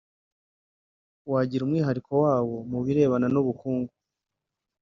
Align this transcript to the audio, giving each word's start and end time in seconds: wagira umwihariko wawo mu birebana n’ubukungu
wagira 1.31 1.61
umwihariko 1.63 2.11
wawo 2.23 2.55
mu 2.71 2.79
birebana 2.85 3.27
n’ubukungu 3.33 3.93